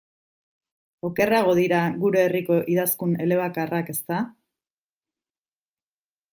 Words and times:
Okerrago 1.09 1.53
dira 1.59 1.81
gure 2.05 2.23
herriko 2.29 2.57
idazkun 2.77 3.15
elebakarrak, 3.27 3.95
ezta? 3.97 4.25